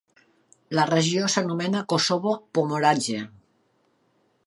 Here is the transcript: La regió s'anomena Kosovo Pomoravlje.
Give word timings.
La 0.79 0.85
regió 0.91 1.27
s'anomena 1.35 1.83
Kosovo 1.93 2.35
Pomoravlje. 2.59 3.23